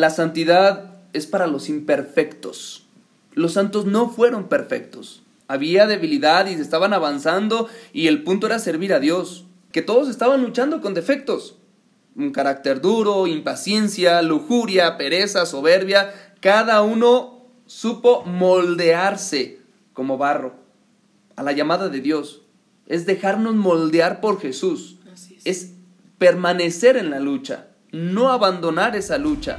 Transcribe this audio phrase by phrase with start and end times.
[0.00, 2.86] la santidad es para los imperfectos.
[3.32, 5.22] Los santos no fueron perfectos.
[5.46, 9.46] Había debilidad y se estaban avanzando y el punto era servir a Dios.
[9.72, 11.56] Que todos estaban luchando con defectos.
[12.16, 16.12] Un carácter duro, impaciencia, lujuria, pereza, soberbia.
[16.40, 19.60] Cada uno supo moldearse
[19.92, 20.54] como barro
[21.36, 22.42] a la llamada de Dios.
[22.86, 24.98] Es dejarnos moldear por Jesús.
[25.44, 25.72] Es
[26.18, 29.58] permanecer en la lucha, no abandonar esa lucha.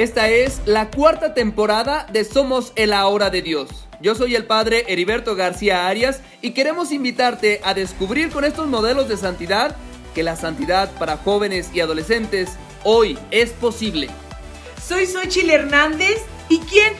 [0.00, 3.68] Esta es la cuarta temporada de Somos el Ahora de Dios.
[4.00, 9.10] Yo soy el padre Heriberto García Arias y queremos invitarte a descubrir con estos modelos
[9.10, 9.76] de santidad
[10.14, 14.08] que la santidad para jóvenes y adolescentes hoy es posible.
[14.82, 16.94] Soy Xochitl Hernández y ¿quién?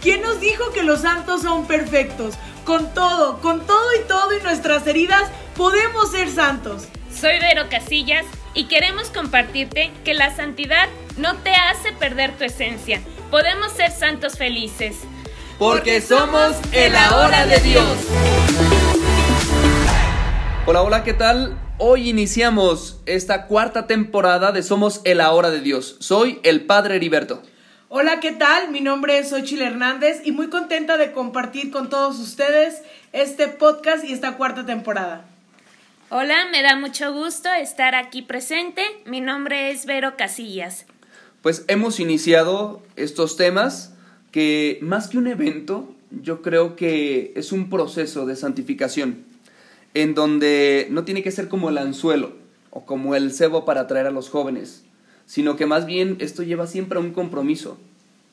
[0.00, 2.34] ¿Quién nos dijo que los santos son perfectos?
[2.64, 6.88] Con todo, con todo y todo y nuestras heridas podemos ser santos.
[7.12, 8.24] Soy Vero Casillas
[8.58, 13.00] y queremos compartirte que la santidad no te hace perder tu esencia.
[13.30, 14.96] Podemos ser santos felices.
[15.60, 17.86] Porque somos el ahora de Dios.
[20.66, 21.56] Hola, hola, ¿qué tal?
[21.78, 25.94] Hoy iniciamos esta cuarta temporada de Somos el ahora de Dios.
[26.00, 27.40] Soy el Padre Heriberto.
[27.88, 28.72] Hola, ¿qué tal?
[28.72, 34.02] Mi nombre es Xochitl Hernández y muy contenta de compartir con todos ustedes este podcast
[34.02, 35.37] y esta cuarta temporada.
[36.10, 38.80] Hola, me da mucho gusto estar aquí presente.
[39.04, 40.86] Mi nombre es Vero Casillas.
[41.42, 43.92] Pues hemos iniciado estos temas
[44.32, 49.22] que más que un evento, yo creo que es un proceso de santificación,
[49.92, 52.32] en donde no tiene que ser como el anzuelo
[52.70, 54.84] o como el cebo para atraer a los jóvenes,
[55.26, 57.76] sino que más bien esto lleva siempre a un compromiso,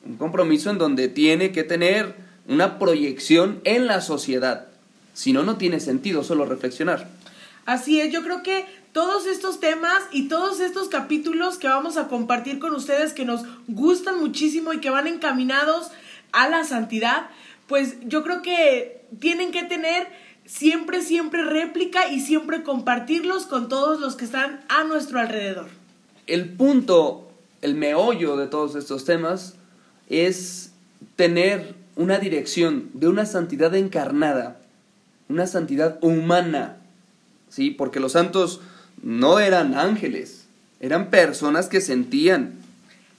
[0.06, 2.14] un compromiso en donde tiene que tener
[2.48, 4.68] una proyección en la sociedad,
[5.12, 7.25] si no, no tiene sentido solo reflexionar.
[7.66, 12.08] Así es, yo creo que todos estos temas y todos estos capítulos que vamos a
[12.08, 15.90] compartir con ustedes que nos gustan muchísimo y que van encaminados
[16.32, 17.28] a la santidad,
[17.66, 20.06] pues yo creo que tienen que tener
[20.44, 25.66] siempre, siempre réplica y siempre compartirlos con todos los que están a nuestro alrededor.
[26.26, 27.30] El punto,
[27.62, 29.56] el meollo de todos estos temas
[30.08, 30.72] es
[31.16, 34.60] tener una dirección de una santidad encarnada,
[35.28, 36.76] una santidad humana,
[37.56, 37.70] ¿sí?
[37.70, 38.60] Porque los santos
[39.02, 40.44] no eran ángeles,
[40.78, 42.52] eran personas que sentían,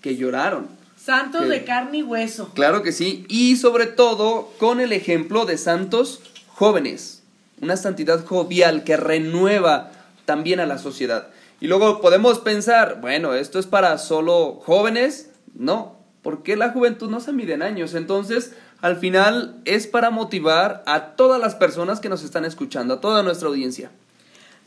[0.02, 0.68] que lloraron.
[1.04, 2.52] Santos Que- de carne y hueso.
[2.54, 7.24] Claro que sí, y sobre todo con el ejemplo de santos jóvenes,
[7.62, 9.92] una santidad jovial que renueva
[10.26, 11.30] también a la sociedad.
[11.60, 17.22] Y luego podemos pensar, bueno, esto es para solo jóvenes, no, porque la juventud no
[17.22, 22.10] se mide en años, entonces al final es para motivar a todas las personas que
[22.10, 23.90] nos están escuchando, a toda nuestra audiencia.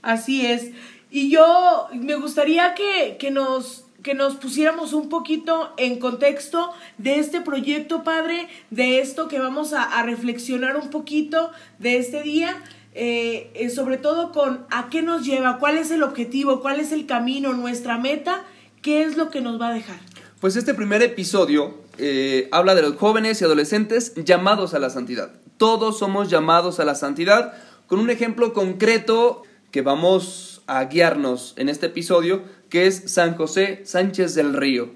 [0.03, 0.71] Así es.
[1.11, 7.19] Y yo me gustaría que, que nos que nos pusiéramos un poquito en contexto de
[7.19, 12.56] este proyecto, padre, de esto que vamos a, reflexionar un poquito de este día,
[12.94, 16.93] eh, eh, sobre todo con a qué nos lleva, cuál es el objetivo, cuál es
[16.93, 18.43] el camino, nuestra meta,
[18.83, 19.99] qué es lo que nos va a dejar.
[20.41, 25.33] Pues este primer episodio eh, habla de los jóvenes y adolescentes llamados a la santidad.
[25.59, 27.53] Todos somos llamados a la santidad
[27.87, 33.83] con un ejemplo concreto que vamos a guiarnos en este episodio, que es San José
[33.85, 34.91] Sánchez del Río.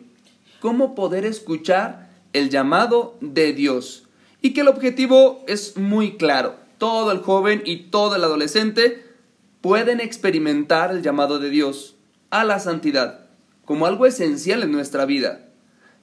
[0.60, 4.04] Cómo poder escuchar el llamado de Dios.
[4.40, 6.56] Y que el objetivo es muy claro.
[6.78, 9.04] Todo el joven y todo el adolescente
[9.60, 11.94] pueden experimentar el llamado de Dios
[12.30, 13.24] a la santidad
[13.64, 15.48] como algo esencial en nuestra vida.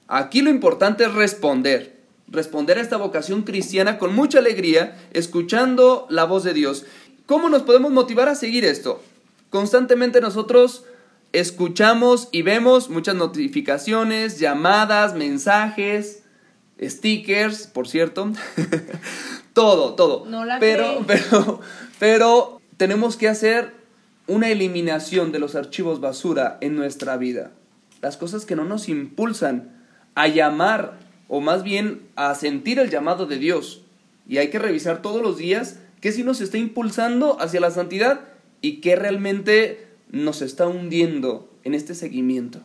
[0.08, 6.24] Aquí lo importante es responder, responder a esta vocación cristiana con mucha alegría, escuchando la
[6.24, 6.84] voz de Dios.
[7.26, 9.02] ¿Cómo nos podemos motivar a seguir esto?
[9.50, 10.84] Constantemente nosotros
[11.32, 16.24] escuchamos y vemos muchas notificaciones, llamadas, mensajes,
[16.80, 18.32] stickers, por cierto.
[19.52, 20.26] todo, todo.
[20.26, 21.60] No la pero, pero,
[21.98, 23.74] pero tenemos que hacer
[24.26, 27.52] una eliminación de los archivos basura en nuestra vida.
[28.00, 29.84] Las cosas que no nos impulsan
[30.14, 30.98] a llamar
[31.28, 33.82] o más bien a sentir el llamado de Dios.
[34.28, 38.20] Y hay que revisar todos los días qué sí nos está impulsando hacia la santidad
[38.60, 42.60] y qué realmente nos está hundiendo en este seguimiento.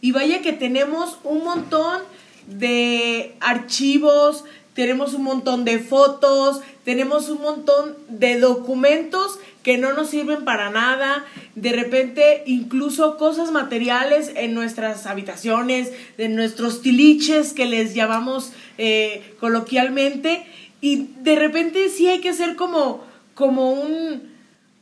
[0.00, 2.00] Y vaya que tenemos un montón
[2.46, 10.08] de archivos, tenemos un montón de fotos, tenemos un montón de documentos que no nos
[10.08, 17.66] sirven para nada, de repente incluso cosas materiales en nuestras habitaciones, de nuestros tiliches que
[17.66, 20.46] les llamamos eh, coloquialmente,
[20.80, 23.04] y de repente sí hay que hacer como,
[23.34, 24.30] como un,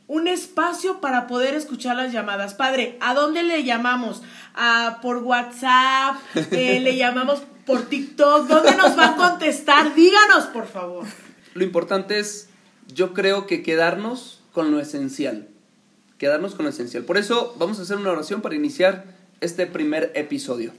[0.07, 2.53] un espacio para poder escuchar las llamadas.
[2.53, 4.21] Padre, ¿a dónde le llamamos?
[4.55, 6.15] ¿A, ¿Por WhatsApp?
[6.51, 8.47] Eh, ¿Le llamamos por TikTok?
[8.47, 9.93] ¿Dónde nos va a contestar?
[9.93, 11.05] Díganos, por favor.
[11.53, 12.49] Lo importante es,
[12.87, 15.47] yo creo que quedarnos con lo esencial.
[16.17, 17.03] Quedarnos con lo esencial.
[17.03, 19.05] Por eso vamos a hacer una oración para iniciar
[19.41, 20.73] este primer episodio.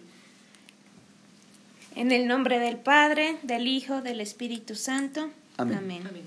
[2.01, 5.31] En el nombre del Padre, del Hijo, del Espíritu Santo.
[5.59, 5.77] Amén.
[5.77, 6.23] Amén.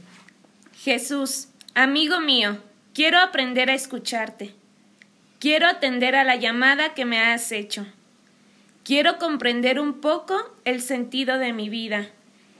[0.78, 2.60] Jesús, amigo mío,
[2.94, 4.54] quiero aprender a escucharte.
[5.40, 7.88] Quiero atender a la llamada que me has hecho.
[8.84, 12.08] Quiero comprender un poco el sentido de mi vida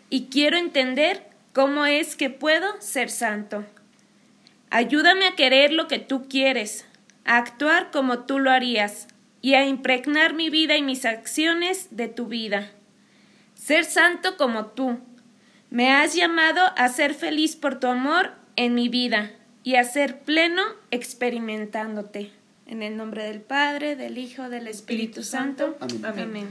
[0.10, 1.24] y quiero entender
[1.54, 3.64] cómo es que puedo ser santo.
[4.72, 6.88] Ayúdame a querer lo que tú quieres,
[7.26, 9.08] a actuar como tú lo harías
[9.40, 12.72] y a impregnar mi vida y mis acciones de tu vida.
[13.64, 15.00] Ser santo como tú.
[15.70, 19.32] Me has llamado a ser feliz por tu amor en mi vida
[19.64, 20.62] y a ser pleno
[20.92, 22.30] experimentándote.
[22.68, 25.78] En el nombre del Padre, del Hijo, del Espíritu Santo.
[25.80, 26.06] Amén.
[26.06, 26.48] Amén.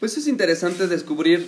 [0.00, 1.46] Pues es interesante descubrir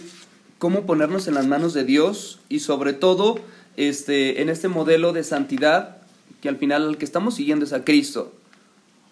[0.58, 3.40] cómo ponernos en las manos de Dios y sobre todo
[3.78, 5.96] este, en este modelo de santidad
[6.42, 8.34] que al final el que estamos siguiendo es a Cristo.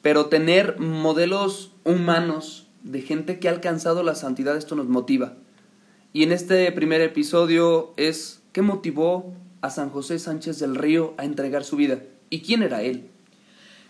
[0.03, 5.33] Pero tener modelos humanos de gente que ha alcanzado la santidad, esto nos motiva.
[6.15, 11.25] Y en este primer episodio es qué motivó a San José Sánchez del Río a
[11.25, 11.99] entregar su vida
[12.31, 13.11] y quién era él.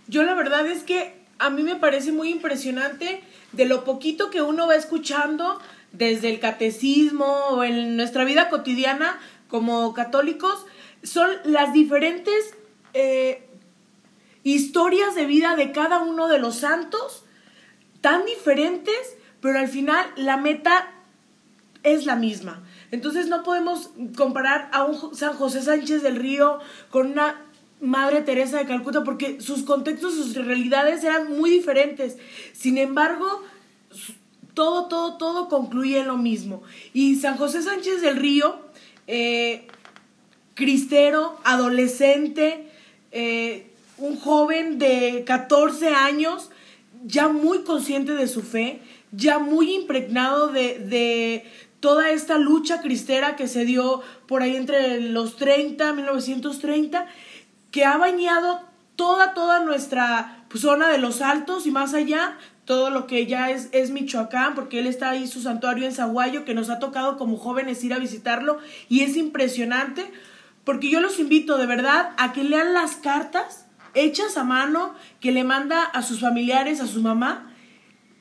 [0.08, 3.20] Yo la verdad es que a mí me parece muy impresionante
[3.52, 5.60] de lo poquito que uno va escuchando
[5.92, 10.64] desde el catecismo o en nuestra vida cotidiana como católicos,
[11.02, 12.54] son las diferentes
[12.94, 13.46] eh,
[14.44, 17.26] historias de vida de cada uno de los santos,
[18.00, 20.93] tan diferentes, pero al final la meta
[21.84, 22.64] es la misma.
[22.90, 26.58] Entonces no podemos comparar a un San José Sánchez del Río
[26.90, 27.40] con una
[27.80, 32.16] Madre Teresa de Calcuta porque sus contextos, sus realidades eran muy diferentes.
[32.52, 33.42] Sin embargo,
[34.54, 36.62] todo, todo, todo concluye en lo mismo.
[36.92, 38.58] Y San José Sánchez del Río,
[39.06, 39.66] eh,
[40.54, 42.68] cristero, adolescente,
[43.12, 46.50] eh, un joven de 14 años,
[47.04, 48.80] ya muy consciente de su fe,
[49.12, 51.44] ya muy impregnado de, de
[51.84, 57.06] toda esta lucha cristera que se dio por ahí entre los 30, 1930,
[57.70, 58.62] que ha bañado
[58.96, 63.50] toda, toda nuestra pues, zona de los altos y más allá, todo lo que ya
[63.50, 67.18] es, es Michoacán, porque él está ahí su santuario en Zaguayo, que nos ha tocado
[67.18, 70.10] como jóvenes ir a visitarlo y es impresionante,
[70.64, 75.32] porque yo los invito de verdad a que lean las cartas hechas a mano que
[75.32, 77.53] le manda a sus familiares, a su mamá,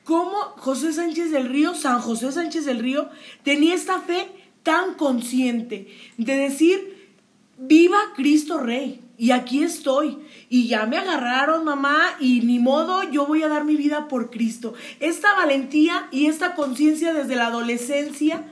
[0.03, 3.09] cómo José Sánchez del Río, San José Sánchez del Río,
[3.43, 4.27] tenía esta fe
[4.63, 7.11] tan consciente de decir,
[7.57, 10.17] viva Cristo Rey, y aquí estoy,
[10.49, 14.31] y ya me agarraron mamá, y ni modo, yo voy a dar mi vida por
[14.31, 14.73] Cristo.
[14.99, 18.43] Esta valentía y esta conciencia desde la adolescencia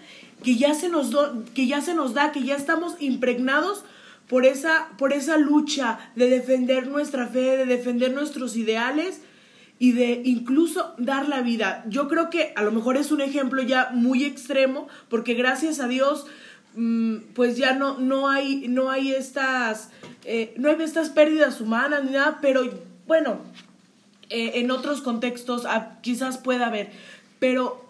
[0.43, 3.83] que ya se nos, do, que ya se nos da, que ya estamos impregnados
[4.27, 9.21] por esa, por esa lucha de defender nuestra fe, de defender nuestros ideales,
[9.81, 11.83] y de incluso dar la vida.
[11.87, 15.87] Yo creo que a lo mejor es un ejemplo ya muy extremo, porque gracias a
[15.87, 16.27] Dios,
[16.75, 19.89] mm, pues ya no, no, hay, no hay estas,
[20.23, 22.61] eh, no hay estas pérdidas humanas ni nada, pero
[23.07, 23.39] bueno,
[24.29, 26.91] eh, en otros contextos ah, quizás pueda haber,
[27.39, 27.83] pero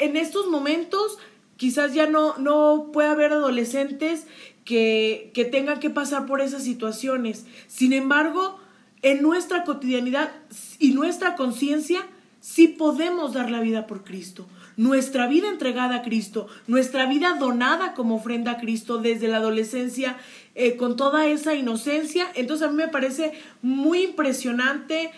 [0.00, 1.16] en estos momentos
[1.56, 4.26] quizás ya no, no puede haber adolescentes
[4.64, 7.46] que, que tengan que pasar por esas situaciones.
[7.68, 8.58] Sin embargo,
[9.06, 10.32] en nuestra cotidianidad
[10.80, 12.04] y nuestra conciencia,
[12.40, 14.48] sí podemos dar la vida por Cristo.
[14.76, 20.16] Nuestra vida entregada a Cristo, nuestra vida donada como ofrenda a Cristo desde la adolescencia,
[20.56, 22.26] eh, con toda esa inocencia.
[22.34, 23.32] Entonces a mí me parece
[23.62, 25.12] muy impresionante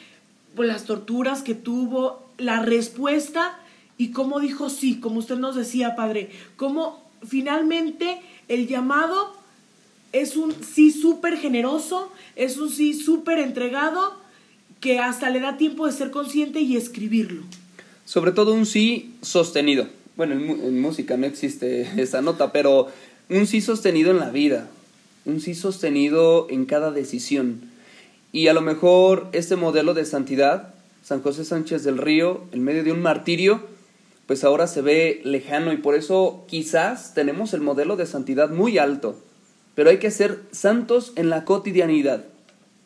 [0.54, 3.59] pues, las torturas que tuvo, la respuesta
[3.97, 9.38] y cómo dijo sí, como usted nos decía, Padre, cómo finalmente el llamado
[10.12, 14.17] es un sí súper generoso, es un sí súper entregado,
[14.81, 17.43] que hasta le da tiempo de ser consciente y escribirlo.
[18.05, 19.88] Sobre todo un sí sostenido.
[20.17, 22.88] Bueno, en, en, música no existe esa nota, pero
[23.29, 24.69] un sí sostenido en la vida,
[25.25, 27.61] un sí sostenido en cada decisión.
[28.33, 32.85] Y a lo mejor este modelo de santidad, San José Sánchez del Río, en medio
[32.85, 33.62] de un martirio,
[34.27, 38.77] pues ahora se ve lejano y por eso quizás tenemos el modelo de santidad muy
[38.77, 39.19] alto,
[39.78, 42.25] pero hay que ser santos en la cotidianidad.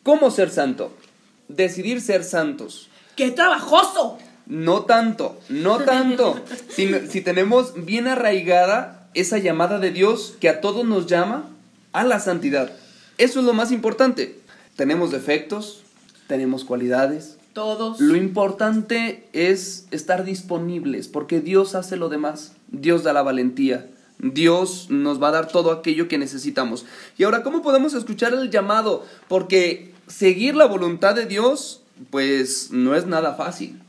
[0.03, 0.91] ¿Cómo ser santo?
[1.47, 2.87] decidir ser santos.
[3.15, 4.19] ¡Qué trabajoso!
[4.45, 6.39] No tanto, no tanto.
[6.69, 11.49] si, si, tenemos bien arraigada esa llamada de Dios que a todos nos llama
[11.93, 12.71] a la santidad.
[13.17, 14.39] Eso es lo más importante.
[14.75, 15.81] Tenemos defectos,
[16.27, 17.37] tenemos cualidades.
[17.53, 18.01] Todos.
[18.01, 22.53] Lo importante es estar disponibles, porque Dios hace lo demás.
[22.67, 23.87] Dios da la valentía.
[24.19, 26.85] Dios nos va a dar todo aquello que necesitamos.
[27.17, 29.05] Y ahora, ¿cómo podemos escuchar el llamado?
[29.27, 33.79] Porque seguir la voluntad de Dios, pues no es nada fácil.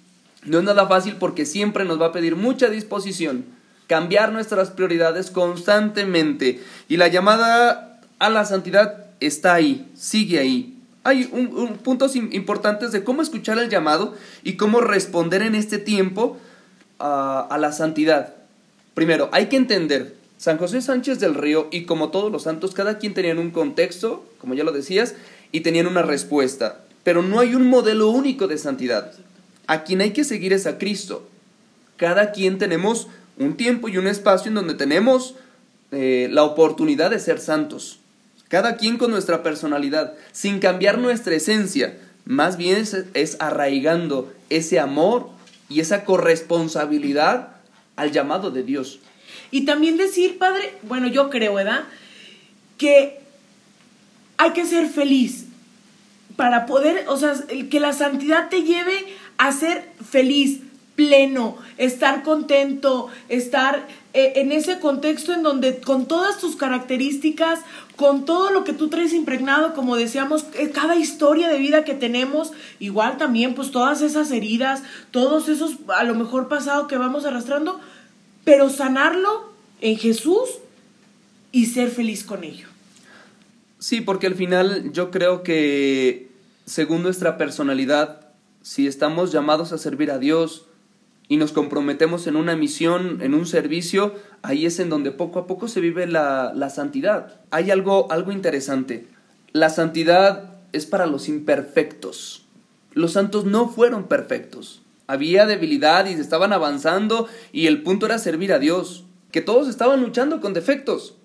[0.44, 3.46] No es nada fácil porque siempre nos va a pedir mucha disposición,
[3.86, 6.62] cambiar nuestras prioridades constantemente.
[6.88, 10.78] Y la llamada a la santidad está ahí, sigue ahí.
[11.02, 16.38] Hay un, puntos importantes de cómo escuchar el llamado y cómo responder en este tiempo
[16.98, 18.34] a, a la santidad.
[18.94, 22.98] Primero, hay que entender, San José Sánchez del Río y como todos los santos, cada
[22.98, 25.14] quien tenían un contexto, como ya lo decías,
[25.52, 26.80] y tenían una respuesta.
[27.02, 29.12] Pero no hay un modelo único de santidad.
[29.66, 31.26] A quien hay que seguir es a Cristo.
[31.96, 33.08] Cada quien tenemos
[33.38, 35.34] un tiempo y un espacio en donde tenemos
[35.90, 38.00] eh, la oportunidad de ser santos.
[38.48, 41.98] Cada quien con nuestra personalidad, sin cambiar nuestra esencia.
[42.24, 45.30] Más bien es, es arraigando ese amor
[45.68, 47.53] y esa corresponsabilidad
[47.96, 49.00] al llamado de Dios.
[49.50, 51.84] Y también decir, Padre, bueno, yo creo, ¿verdad?
[52.78, 53.20] Que
[54.36, 55.46] hay que ser feliz
[56.36, 57.34] para poder, o sea,
[57.70, 59.06] que la santidad te lleve
[59.38, 60.60] a ser feliz,
[60.94, 67.60] pleno, estar contento, estar eh, en ese contexto en donde con todas tus características,
[67.96, 71.94] con todo lo que tú traes impregnado, como decíamos, eh, cada historia de vida que
[71.94, 77.24] tenemos, igual también pues todas esas heridas, todos esos a lo mejor pasado que vamos
[77.24, 77.80] arrastrando,
[78.44, 80.48] pero sanarlo en Jesús
[81.50, 82.68] y ser feliz con ello.
[83.78, 86.30] Sí, porque al final yo creo que
[86.66, 88.28] según nuestra personalidad,
[88.62, 90.66] si estamos llamados a servir a Dios
[91.28, 95.46] y nos comprometemos en una misión, en un servicio, ahí es en donde poco a
[95.46, 97.40] poco se vive la, la santidad.
[97.50, 99.08] Hay algo, algo interesante.
[99.52, 102.46] La santidad es para los imperfectos.
[102.92, 104.82] Los santos no fueron perfectos.
[105.06, 109.04] Había debilidad y estaban avanzando y el punto era servir a Dios.
[109.30, 111.16] Que todos estaban luchando con defectos.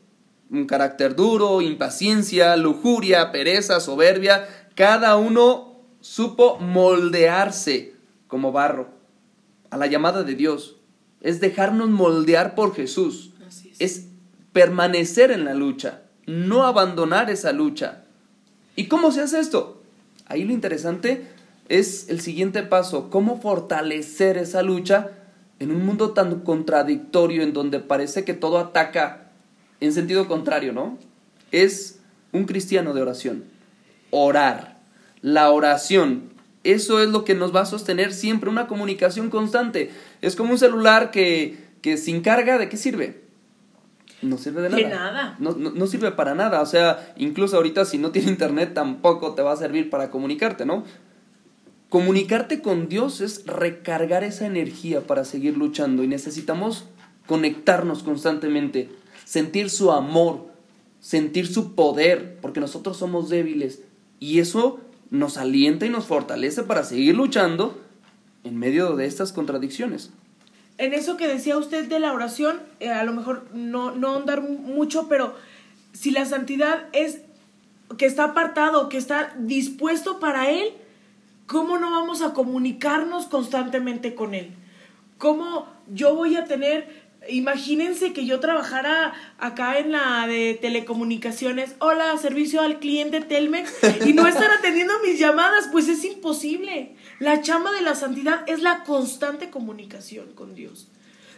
[0.49, 4.47] Un carácter duro, impaciencia, lujuria, pereza, soberbia.
[4.75, 7.95] Cada uno supo moldearse
[8.27, 8.98] como barro
[9.69, 10.77] a la llamada de Dios.
[11.21, 13.31] Es dejarnos moldear por Jesús.
[13.79, 14.07] es.
[14.53, 18.03] permanecer en la lucha, no abandonar esa lucha.
[18.75, 19.81] ¿Y cómo se hace esto?
[20.25, 21.27] Ahí lo interesante
[21.69, 25.11] es el siguiente paso, cómo fortalecer esa lucha
[25.59, 29.31] en un mundo tan contradictorio en donde parece que todo ataca
[29.81, 30.97] en sentido contrario, ¿no?
[31.51, 31.99] Es
[32.31, 33.43] un cristiano de oración.
[34.11, 34.77] Orar
[35.21, 36.31] la oración.
[36.63, 39.91] Eso es lo que nos va a sostener siempre, una comunicación constante.
[40.21, 43.21] Es como un celular que, que sin carga, ¿de qué sirve?
[44.21, 44.81] No sirve de nada.
[44.81, 45.35] De nada.
[45.39, 46.61] No, no, sirve para nada.
[46.61, 50.65] O sea, incluso ahorita si no tiene internet tampoco te va a servir para comunicarte,
[50.65, 50.83] ¿no?
[51.87, 56.85] Comunicarte con Dios es recargar esa energía para seguir luchando y necesitamos
[57.25, 58.89] conectarnos constantemente,
[59.23, 60.47] sentir su amor,
[60.99, 63.81] sentir su poder, porque nosotros somos débiles
[64.19, 67.81] y eso nos alienta y nos fortalece para seguir luchando
[68.43, 70.11] en medio de estas contradicciones.
[70.77, 74.41] En eso que decía usted de la oración, eh, a lo mejor no, no andar
[74.41, 75.35] mucho, pero
[75.93, 77.19] si la santidad es
[77.97, 80.71] que está apartado, que está dispuesto para Él,
[81.47, 84.51] ¿cómo no vamos a comunicarnos constantemente con Él?
[85.17, 86.98] ¿Cómo yo voy a tener
[87.29, 93.71] Imagínense que yo trabajara acá en la de telecomunicaciones, hola, servicio al cliente Telmex,
[94.05, 96.95] y no estar atendiendo mis llamadas, pues es imposible.
[97.19, 100.87] La chama de la santidad es la constante comunicación con Dios.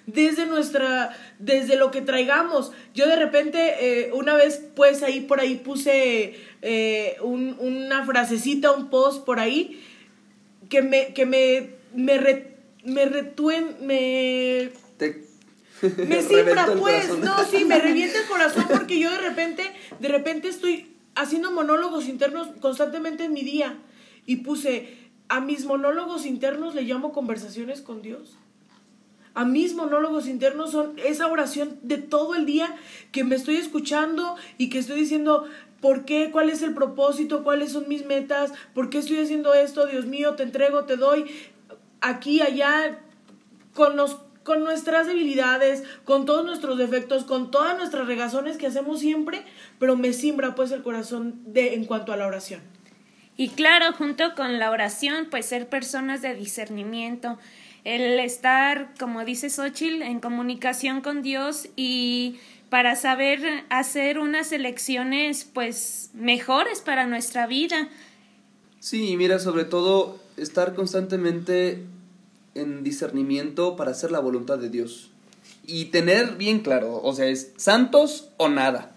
[0.07, 2.71] Desde nuestra, desde lo que traigamos.
[2.95, 8.89] Yo de repente, eh, una vez, pues ahí por ahí puse eh, una frasecita, un
[8.89, 9.81] post por ahí,
[10.69, 12.19] que me, que me, me,
[12.83, 14.71] me retuen, me...
[16.07, 17.17] Me simbra, pues.
[17.19, 19.63] No, sí, me revienta el corazón porque yo de repente,
[19.99, 23.77] de repente estoy haciendo monólogos internos constantemente en mi día.
[24.25, 24.97] Y puse,
[25.29, 28.37] a mis monólogos internos le llamo conversaciones con Dios.
[29.33, 32.75] A mis monólogos internos son esa oración de todo el día
[33.11, 35.45] que me estoy escuchando y que estoy diciendo,
[35.79, 36.29] ¿por qué?
[36.31, 37.43] ¿Cuál es el propósito?
[37.43, 38.51] ¿Cuáles son mis metas?
[38.73, 39.87] ¿Por qué estoy haciendo esto?
[39.87, 41.31] Dios mío, te entrego, te doy.
[42.01, 42.99] Aquí, allá,
[43.73, 48.99] con los con nuestras debilidades, con todos nuestros defectos, con todas nuestras regazones que hacemos
[48.99, 49.43] siempre,
[49.79, 52.61] pero me simbra pues el corazón de en cuanto a la oración.
[53.37, 57.39] Y claro, junto con la oración, pues ser personas de discernimiento,
[57.83, 65.45] el estar, como dice Xochitl, en comunicación con Dios y para saber hacer unas elecciones
[65.51, 67.89] pues mejores para nuestra vida.
[68.79, 71.83] Sí, mira, sobre todo estar constantemente
[72.55, 75.11] en discernimiento para hacer la voluntad de Dios.
[75.65, 78.91] Y tener bien claro, o sea, es santos o nada.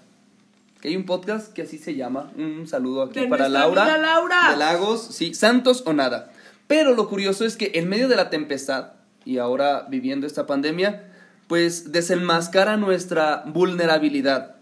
[0.80, 2.32] Que hay un podcast que así se llama.
[2.37, 3.96] Un saludo aquí De para Laura.
[3.96, 4.50] Laura.
[4.50, 6.32] De Lagos, sí, santos o nada.
[6.66, 8.92] Pero lo curioso es que en medio de la tempestad,
[9.25, 11.11] y ahora viviendo esta pandemia,
[11.46, 14.56] pues desenmascara nuestra vulnerabilidad.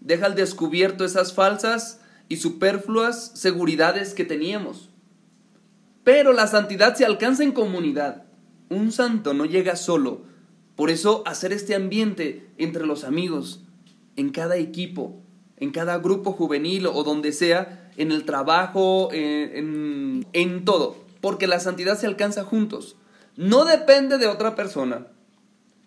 [0.00, 4.90] Deja al descubierto esas falsas y superfluas seguridades que teníamos.
[6.02, 8.24] Pero la santidad se alcanza en comunidad.
[8.68, 10.22] Un santo no llega solo.
[10.76, 13.62] Por eso hacer este ambiente entre los amigos,
[14.16, 15.20] en cada equipo,
[15.56, 20.96] en cada grupo juvenil o donde sea, en el trabajo, en, todo.
[21.20, 22.96] Porque la santidad se alcanza juntos.
[23.36, 25.06] No depende de otra persona.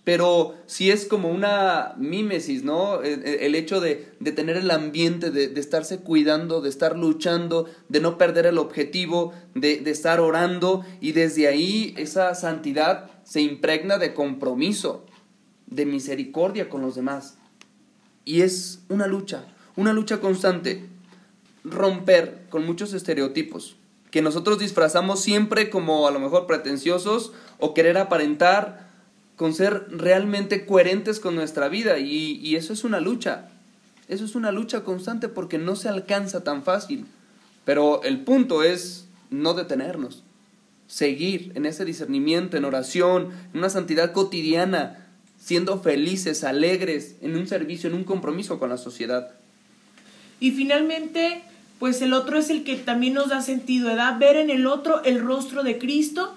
[0.08, 3.02] Pero sí es como una mímesis, ¿no?
[3.02, 3.96] El, el hecho de,
[4.34, 9.82] tener el ambiente, de, estarse cuidando, de estar luchando, de no perder el objetivo, de
[9.88, 15.06] estar orando y desde ahí esa santidad se impregna de compromiso,
[15.66, 17.38] de misericordia con los demás.
[18.24, 19.44] Y es una lucha,
[19.76, 20.86] una lucha constante.
[21.66, 23.76] Romper con muchos estereotipos
[24.10, 28.87] que nosotros disfrazamos siempre como a lo mejor pretenciosos o querer aparentar
[29.38, 33.48] con ser realmente coherentes con nuestra vida y, eso es una lucha.
[34.10, 37.06] Eso es una lucha constante porque no se alcanza tan fácil.
[37.64, 40.24] Pero el punto es no detenernos,
[40.88, 45.06] seguir en ese discernimiento, en oración, en una santidad cotidiana,
[45.40, 49.32] siendo felices, alegres, en un servicio, en un compromiso con la sociedad.
[50.40, 51.44] Y finalmente,
[51.78, 54.18] pues el otro es el que también nos da sentido, ¿verdad?
[54.18, 56.34] Ver en el otro el rostro de Cristo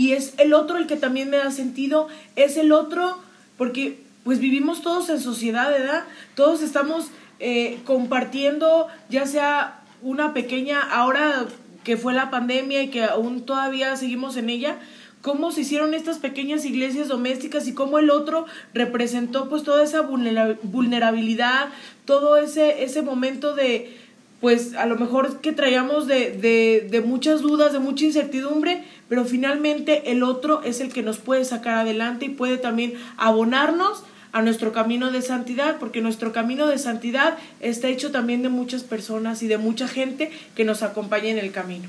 [0.00, 3.18] y es el otro el que también me da sentido, es el otro,
[3.58, 6.04] porque pues vivimos todos en sociedad, ¿verdad?
[6.34, 11.44] Todos estamos eh, compartiendo, ya sea una pequeña, ahora
[11.84, 14.78] que fue la pandemia y que aún todavía seguimos en ella,
[15.20, 20.00] cómo se hicieron estas pequeñas iglesias domésticas y cómo el otro representó pues toda esa
[20.00, 21.68] vulnerabilidad,
[22.06, 23.98] todo ese, ese momento de,
[24.40, 29.24] pues a lo mejor que traíamos de, de, de, muchas dudas, de mucha incertidumbre, pero
[29.24, 34.40] finalmente el otro es el que nos puede sacar adelante y puede también abonarnos a
[34.40, 39.42] nuestro camino de santidad, porque nuestro camino de santidad está hecho también de muchas personas
[39.42, 41.88] y de mucha gente que nos acompaña en el camino.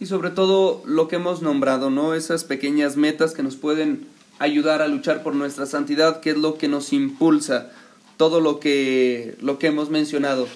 [0.00, 2.16] Y sobre todo lo que hemos nombrado, ¿no?
[2.16, 4.08] Esas pequeñas metas que nos pueden
[4.40, 7.70] ayudar a luchar por nuestra santidad, que es lo que nos impulsa,
[8.16, 10.48] todo lo que, lo que hemos mencionado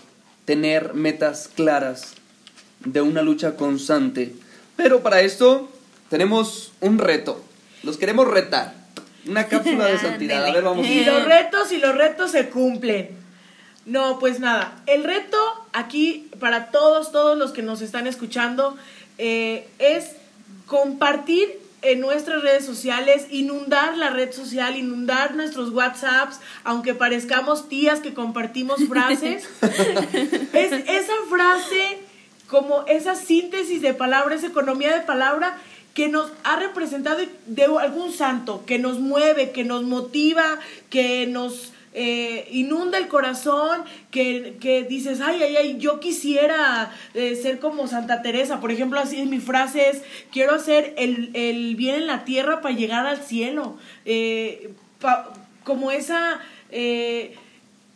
[0.44, 2.14] tener metas claras
[2.84, 4.34] de una lucha constante.
[4.78, 5.68] Pero para esto
[6.08, 7.44] tenemos un reto.
[7.82, 8.74] Los queremos retar.
[9.26, 10.46] Una cápsula de santidad.
[10.46, 10.86] A ver, vamos.
[10.86, 13.10] Y los retos y los retos se cumplen.
[13.84, 14.80] No, pues nada.
[14.86, 15.36] El reto
[15.72, 18.76] aquí para todos, todos los que nos están escuchando,
[19.18, 20.12] eh, es
[20.66, 28.00] compartir en nuestras redes sociales, inundar la red social, inundar nuestros WhatsApps, aunque parezcamos tías
[28.00, 29.48] que compartimos frases.
[30.52, 31.98] es esa frase,
[32.48, 35.58] como esa síntesis de palabra, esa economía de palabra
[35.94, 40.58] que nos ha representado de algún santo, que nos mueve, que nos motiva,
[40.90, 47.34] que nos eh, inunda el corazón, que, que, dices, ay, ay, ay, yo quisiera eh,
[47.34, 48.60] ser como Santa Teresa.
[48.60, 52.74] Por ejemplo, así mi frase es, quiero hacer el, el bien en la tierra para
[52.74, 53.76] llegar al cielo.
[54.04, 54.70] Eh,
[55.64, 56.40] como esa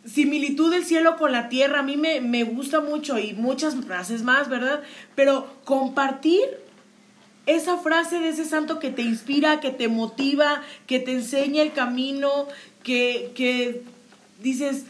[0.05, 4.23] similitud del cielo con la tierra, a mí me, me gusta mucho y muchas frases
[4.23, 4.81] más, ¿verdad?
[5.15, 6.41] Pero compartir
[7.45, 11.73] esa frase de ese santo que te inspira, que te motiva, que te enseña el
[11.73, 12.47] camino,
[12.83, 13.83] que, que
[14.41, 14.85] dices,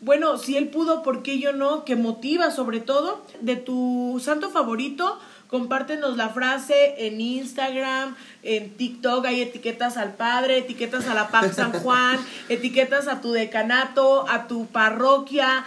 [0.00, 1.84] bueno, si él pudo, ¿por qué yo no?
[1.84, 3.24] Que motiva sobre todo.
[3.40, 10.58] De tu santo favorito, compártenos la frase en Instagram, en TikTok, hay etiquetas al Padre,
[10.58, 15.64] etiquetas a la Paz San Juan, etiquetas a tu decanato, a tu parroquia,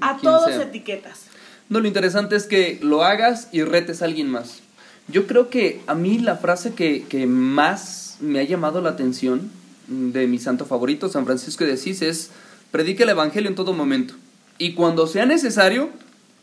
[0.00, 0.62] a todos sea.
[0.62, 1.24] etiquetas.
[1.68, 4.60] No, lo interesante es que lo hagas y retes a alguien más.
[5.08, 9.50] Yo creo que a mí la frase que, que más me ha llamado la atención
[9.88, 12.30] de mi santo favorito, San Francisco de Asís, es
[12.70, 14.14] predica el Evangelio en todo momento.
[14.58, 15.90] Y cuando sea necesario,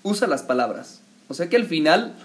[0.03, 1.01] usa las palabras.
[1.29, 2.15] O sea que al final,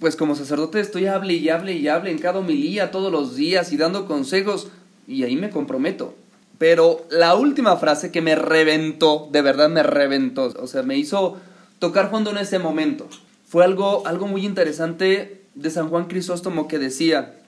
[0.00, 3.72] pues como sacerdote estoy hable y hable y hable en cada homilía todos los días
[3.72, 4.68] y dando consejos.
[5.06, 6.14] Y ahí me comprometo.
[6.58, 11.36] Pero la última frase que me reventó, de verdad me reventó, o sea, me hizo
[11.78, 13.08] tocar fondo en ese momento.
[13.46, 17.38] Fue algo, algo muy interesante de San Juan Crisóstomo que decía,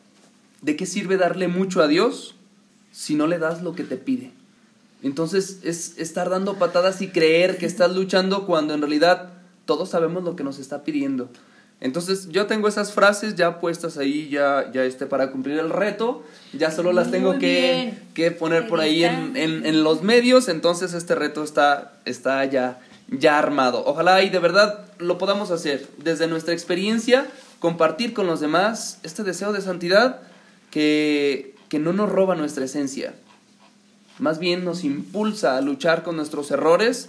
[0.62, 2.36] ¿de qué sirve darle mucho a Dios
[2.92, 4.30] si no le das lo que te pide?
[5.02, 9.32] Entonces es estar dando patadas y creer que estás luchando cuando en realidad
[9.64, 11.30] todos sabemos lo que nos está pidiendo.
[11.80, 16.22] Entonces yo tengo esas frases ya puestas ahí, ya, ya este, para cumplir el reto,
[16.52, 20.92] ya solo las tengo que, que poner por ahí en, en, en los medios, entonces
[20.92, 23.82] este reto está, está ya, ya armado.
[23.86, 25.86] Ojalá y de verdad lo podamos hacer.
[25.96, 27.26] Desde nuestra experiencia,
[27.60, 30.20] compartir con los demás este deseo de santidad
[30.70, 33.14] que, que no nos roba nuestra esencia,
[34.18, 37.08] más bien nos impulsa a luchar con nuestros errores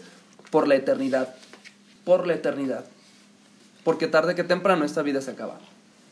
[0.50, 1.36] por la eternidad,
[2.06, 2.86] por la eternidad
[3.84, 5.60] porque tarde que temprano esta vida se acaba.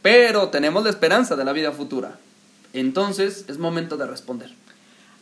[0.01, 2.17] Pero tenemos la esperanza de la vida futura.
[2.73, 4.51] Entonces es momento de responder.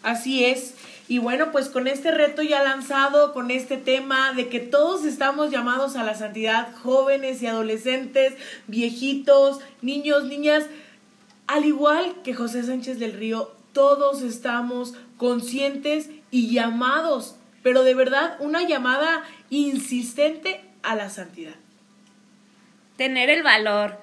[0.03, 0.75] Así es.
[1.10, 5.51] Y bueno, pues con este reto ya lanzado, con este tema de que todos estamos
[5.51, 8.33] llamados a la santidad, jóvenes y adolescentes,
[8.67, 10.65] viejitos, niños, niñas,
[11.47, 18.36] al igual que José Sánchez del Río, todos estamos conscientes y llamados, pero de verdad
[18.39, 21.55] una llamada insistente a la santidad.
[22.97, 23.97] Tener el valor.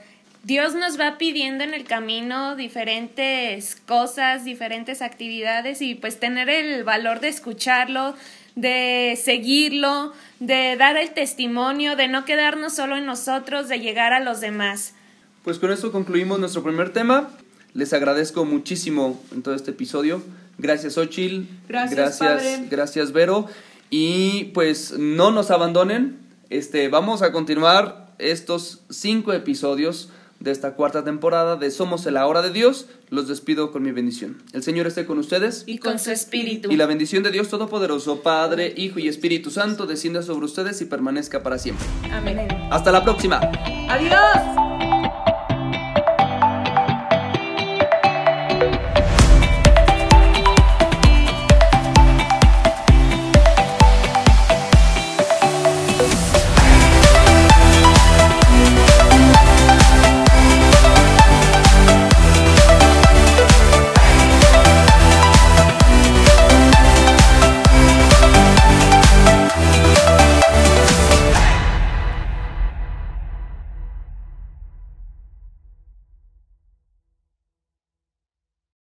[0.44, 6.84] Dios nos va pidiendo en el camino diferentes cosas, diferentes actividades y pues tener el
[6.84, 8.14] valor de escucharlo,
[8.54, 14.20] de seguirlo, de dar el testimonio, de no quedarnos solo en nosotros, de llegar a
[14.20, 14.94] los demás.
[15.44, 17.30] Pues con esto concluimos nuestro primer tema.
[17.72, 20.22] Les agradezco muchísimo en todo este episodio.
[20.58, 21.48] Gracias, Ochil.
[21.68, 22.68] Gracias, gracias, padre.
[22.70, 23.46] gracias, Vero.
[23.88, 26.18] Y pues no nos abandonen.
[26.50, 32.42] Este, vamos a continuar estos cinco episodios de esta cuarta temporada de Somos el Hora
[32.42, 32.86] de Dios.
[33.08, 34.42] Los despido con mi bendición.
[34.52, 35.64] El Señor esté con ustedes.
[35.66, 36.70] Y con su espíritu.
[36.70, 40.84] Y la bendición de Dios Todopoderoso, Padre, Hijo y Espíritu Santo, descienda sobre ustedes y
[40.84, 41.86] permanezca para siempre.
[42.12, 42.48] Amén.
[42.70, 43.40] Hasta la próxima.
[43.88, 44.73] Adiós.